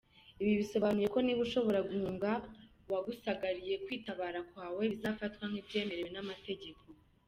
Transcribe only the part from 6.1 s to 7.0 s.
n’amategeko.